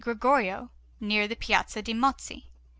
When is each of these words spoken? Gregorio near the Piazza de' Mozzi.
Gregorio 0.03 0.71
near 0.99 1.27
the 1.27 1.35
Piazza 1.35 1.79
de' 1.83 1.93
Mozzi. 1.93 2.47